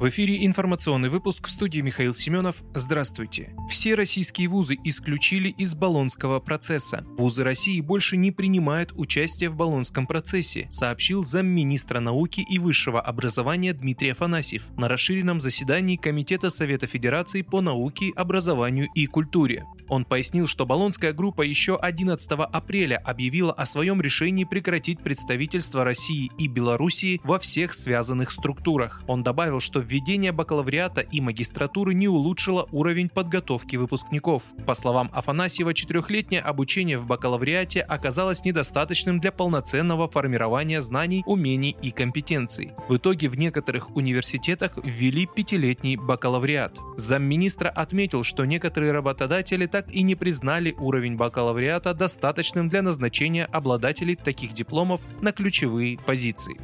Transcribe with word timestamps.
В 0.00 0.08
эфире 0.08 0.46
информационный 0.46 1.10
выпуск 1.10 1.46
в 1.46 1.50
студии 1.50 1.80
Михаил 1.80 2.14
Семенов. 2.14 2.62
Здравствуйте. 2.74 3.54
Все 3.68 3.94
российские 3.94 4.48
вузы 4.48 4.78
исключили 4.82 5.50
из 5.50 5.74
Болонского 5.74 6.40
процесса. 6.40 7.04
Вузы 7.18 7.44
России 7.44 7.82
больше 7.82 8.16
не 8.16 8.32
принимают 8.32 8.92
участие 8.96 9.50
в 9.50 9.56
Болонском 9.56 10.06
процессе, 10.06 10.68
сообщил 10.70 11.26
замминистра 11.26 12.00
науки 12.00 12.42
и 12.48 12.58
высшего 12.58 13.02
образования 13.02 13.74
Дмитрий 13.74 14.12
Афанасьев 14.12 14.62
на 14.78 14.88
расширенном 14.88 15.38
заседании 15.38 15.96
Комитета 15.96 16.48
Совета 16.48 16.86
Федерации 16.86 17.42
по 17.42 17.60
науке, 17.60 18.10
образованию 18.16 18.88
и 18.94 19.04
культуре. 19.04 19.66
Он 19.90 20.04
пояснил, 20.04 20.46
что 20.46 20.64
Болонская 20.64 21.12
группа 21.12 21.42
еще 21.42 21.76
11 21.76 22.30
апреля 22.30 22.96
объявила 22.96 23.52
о 23.52 23.66
своем 23.66 24.00
решении 24.00 24.44
прекратить 24.44 25.00
представительство 25.00 25.82
России 25.84 26.30
и 26.38 26.46
Белоруссии 26.46 27.20
во 27.24 27.40
всех 27.40 27.74
связанных 27.74 28.30
структурах. 28.30 29.02
Он 29.08 29.24
добавил, 29.24 29.58
что 29.58 29.80
введение 29.80 30.30
бакалавриата 30.30 31.00
и 31.00 31.20
магистратуры 31.20 31.92
не 31.92 32.06
улучшило 32.06 32.68
уровень 32.70 33.08
подготовки 33.08 33.74
выпускников. 33.74 34.44
По 34.64 34.74
словам 34.74 35.10
Афанасьева, 35.12 35.74
четырехлетнее 35.74 36.40
обучение 36.40 36.96
в 36.96 37.06
бакалавриате 37.06 37.80
оказалось 37.80 38.44
недостаточным 38.44 39.18
для 39.18 39.32
полноценного 39.32 40.08
формирования 40.08 40.80
знаний, 40.82 41.24
умений 41.26 41.76
и 41.82 41.90
компетенций. 41.90 42.72
В 42.88 42.96
итоге 42.96 43.28
в 43.28 43.36
некоторых 43.36 43.96
университетах 43.96 44.78
ввели 44.84 45.26
пятилетний 45.26 45.96
бакалавриат. 45.96 46.78
Замминистра 46.96 47.70
отметил, 47.70 48.22
что 48.22 48.44
некоторые 48.44 48.92
работодатели 48.92 49.66
так 49.66 49.79
и 49.88 50.02
не 50.02 50.14
признали 50.14 50.74
уровень 50.78 51.16
бакалавриата 51.16 51.94
достаточным 51.94 52.68
для 52.68 52.82
назначения 52.82 53.44
обладателей 53.46 54.16
таких 54.16 54.52
дипломов 54.52 55.00
на 55.20 55.32
ключевые 55.32 55.98
позиции. 55.98 56.60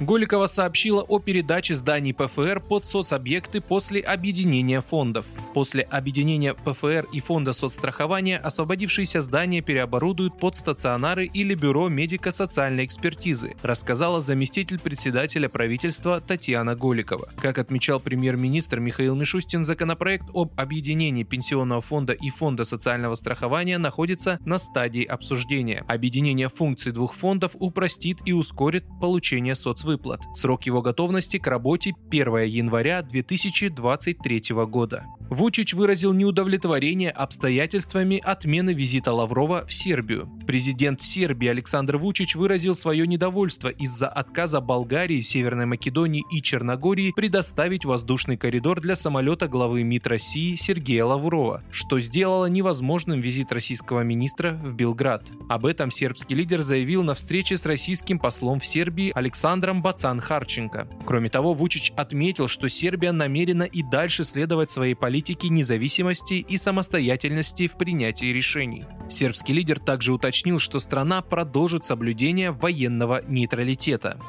Голикова 0.00 0.46
сообщила 0.46 1.02
о 1.02 1.18
передаче 1.18 1.74
зданий 1.74 2.14
ПФР 2.14 2.60
под 2.60 2.86
соцобъекты 2.86 3.60
после 3.60 4.00
объединения 4.00 4.80
фондов. 4.80 5.26
После 5.54 5.82
объединения 5.82 6.54
ПФР 6.54 7.08
и 7.12 7.20
фонда 7.20 7.52
соцстрахования 7.52 8.38
освободившиеся 8.38 9.20
здания 9.20 9.62
переоборудуют 9.62 10.38
под 10.38 10.54
стационары 10.54 11.26
или 11.26 11.54
бюро 11.54 11.88
медико-социальной 11.88 12.84
экспертизы, 12.84 13.54
рассказала 13.62 14.20
заместитель 14.20 14.78
председателя 14.78 15.48
правительства 15.48 16.20
Татьяна 16.20 16.76
Голикова. 16.76 17.30
Как 17.40 17.58
отмечал 17.58 17.98
премьер-министр 17.98 18.78
Михаил 18.78 19.16
Мишустин, 19.16 19.64
законопроект 19.64 20.26
об 20.34 20.52
объединении 20.56 21.24
пенсионного 21.24 21.80
фонда 21.80 22.12
и 22.12 22.30
фонда 22.30 22.64
социального 22.64 23.16
страхования 23.16 23.78
находится 23.78 24.38
на 24.44 24.58
стадии 24.58 25.04
обсуждения. 25.04 25.84
Объединение 25.88 26.48
функций 26.48 26.92
двух 26.92 27.14
фондов 27.14 27.52
упростит 27.58 28.18
и 28.24 28.32
ускорит 28.32 28.84
получение 29.00 29.56
соцвыплат. 29.56 30.20
Срок 30.34 30.64
его 30.66 30.80
готовности 30.80 31.38
к 31.38 31.46
работе 31.48 31.92
1 32.10 32.44
января 32.44 33.02
2023 33.02 34.42
года. 34.66 35.04
Вучич 35.40 35.72
выразил 35.72 36.12
неудовлетворение 36.12 37.10
обстоятельствами 37.10 38.20
отмены 38.22 38.74
визита 38.74 39.10
Лаврова 39.10 39.64
в 39.66 39.72
Сербию. 39.72 40.28
Президент 40.46 41.00
Сербии 41.00 41.48
Александр 41.48 41.96
Вучич 41.96 42.34
выразил 42.34 42.74
свое 42.74 43.06
недовольство 43.06 43.68
из-за 43.68 44.06
отказа 44.06 44.60
Болгарии, 44.60 45.22
Северной 45.22 45.64
Македонии 45.64 46.24
и 46.30 46.42
Черногории 46.42 47.14
предоставить 47.16 47.86
воздушный 47.86 48.36
коридор 48.36 48.82
для 48.82 48.94
самолета 48.96 49.48
главы 49.48 49.82
МИД 49.82 50.08
России 50.08 50.56
Сергея 50.56 51.06
Лаврова, 51.06 51.64
что 51.70 51.98
сделало 52.00 52.44
невозможным 52.44 53.22
визит 53.22 53.50
российского 53.50 54.02
министра 54.02 54.60
в 54.62 54.74
Белград. 54.74 55.26
Об 55.48 55.64
этом 55.64 55.90
сербский 55.90 56.34
лидер 56.34 56.60
заявил 56.60 57.02
на 57.02 57.14
встрече 57.14 57.56
с 57.56 57.64
российским 57.64 58.18
послом 58.18 58.60
в 58.60 58.66
Сербии 58.66 59.10
Александром 59.14 59.80
Бацан-Харченко. 59.80 60.86
Кроме 61.06 61.30
того, 61.30 61.54
Вучич 61.54 61.94
отметил, 61.96 62.46
что 62.46 62.68
Сербия 62.68 63.12
намерена 63.12 63.62
и 63.62 63.82
дальше 63.82 64.24
следовать 64.24 64.70
своей 64.70 64.94
политике 64.94 65.29
политики 65.30 65.46
независимости 65.46 66.34
и 66.34 66.56
самостоятельности 66.56 67.68
в 67.68 67.76
принятии 67.76 68.32
решений. 68.32 68.84
Сербский 69.08 69.52
лидер 69.52 69.78
также 69.78 70.12
уточнил, 70.12 70.58
что 70.58 70.80
страна 70.80 71.22
продолжит 71.22 71.84
соблюдение 71.84 72.50
военного 72.50 73.22
нейтралитета. 73.28 74.20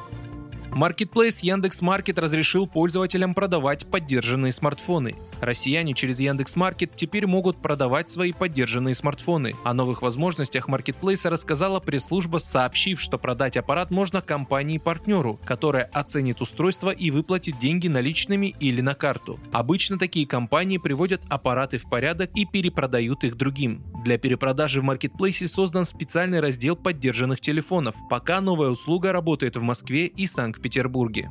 Marketplace 0.74 1.40
Яндекс.Маркет 1.42 2.18
разрешил 2.18 2.66
пользователям 2.66 3.34
продавать 3.34 3.86
поддержанные 3.86 4.52
смартфоны. 4.52 5.14
Россияне 5.42 5.92
через 5.92 6.18
Яндекс.Маркет 6.18 6.96
теперь 6.96 7.26
могут 7.26 7.58
продавать 7.58 8.08
свои 8.08 8.32
поддержанные 8.32 8.94
смартфоны. 8.94 9.54
О 9.64 9.74
новых 9.74 10.00
возможностях 10.00 10.70
Marketplace 10.70 11.28
рассказала 11.28 11.78
пресс-служба, 11.78 12.38
сообщив, 12.38 13.02
что 13.02 13.18
продать 13.18 13.58
аппарат 13.58 13.90
можно 13.90 14.22
компании-партнеру, 14.22 15.38
которая 15.44 15.84
оценит 15.92 16.40
устройство 16.40 16.88
и 16.88 17.10
выплатит 17.10 17.58
деньги 17.58 17.88
наличными 17.88 18.54
или 18.58 18.80
на 18.80 18.94
карту. 18.94 19.38
Обычно 19.52 19.98
такие 19.98 20.26
компании 20.26 20.78
приводят 20.78 21.20
аппараты 21.28 21.76
в 21.76 21.84
порядок 21.84 22.30
и 22.34 22.46
перепродают 22.46 23.24
их 23.24 23.36
другим. 23.36 23.82
Для 24.04 24.18
перепродажи 24.18 24.80
в 24.80 24.84
Marketplace 24.84 25.46
создан 25.46 25.84
специальный 25.84 26.40
раздел 26.40 26.74
поддержанных 26.74 27.40
телефонов, 27.40 27.94
пока 28.10 28.40
новая 28.40 28.70
услуга 28.70 29.12
работает 29.12 29.56
в 29.56 29.62
Москве 29.62 30.06
и 30.06 30.26
Санкт-Петербурге. 30.26 31.30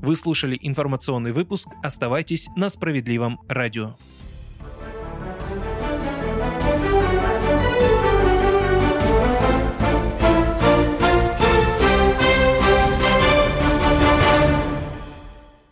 Вы 0.00 0.14
слушали 0.14 0.56
информационный 0.62 1.32
выпуск. 1.32 1.66
Оставайтесь 1.82 2.48
на 2.56 2.68
справедливом 2.68 3.40
радио. 3.48 3.96